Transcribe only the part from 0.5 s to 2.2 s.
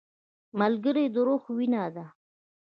ملګری د روح وینه ده